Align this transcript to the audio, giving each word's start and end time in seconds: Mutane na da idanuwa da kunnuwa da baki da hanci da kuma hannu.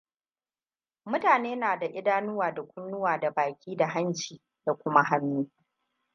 Mutane 1.05 1.55
na 1.55 1.77
da 1.79 1.85
idanuwa 1.87 2.51
da 2.51 2.63
kunnuwa 2.63 3.17
da 3.19 3.31
baki 3.31 3.75
da 3.75 3.87
hanci 3.87 4.41
da 4.65 4.73
kuma 4.73 5.03
hannu. 5.03 5.49